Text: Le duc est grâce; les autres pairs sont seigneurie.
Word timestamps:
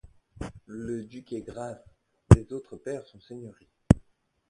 Le 0.65 1.03
duc 1.03 1.31
est 1.31 1.43
grâce; 1.43 1.77
les 2.35 2.51
autres 2.53 2.75
pairs 2.75 3.05
sont 3.05 3.19
seigneurie. 3.19 3.69